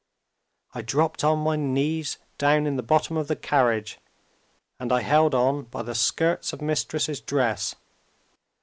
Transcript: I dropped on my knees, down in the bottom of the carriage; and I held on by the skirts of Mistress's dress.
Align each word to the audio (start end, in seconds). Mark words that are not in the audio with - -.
I 0.73 0.81
dropped 0.81 1.23
on 1.23 1.37
my 1.37 1.55
knees, 1.55 2.17
down 2.39 2.65
in 2.65 2.75
the 2.75 2.81
bottom 2.81 3.17
of 3.17 3.27
the 3.27 3.35
carriage; 3.35 3.99
and 4.79 4.91
I 4.91 5.01
held 5.01 5.35
on 5.35 5.65
by 5.65 5.83
the 5.83 5.93
skirts 5.93 6.53
of 6.53 6.59
Mistress's 6.59 7.21
dress. 7.21 7.75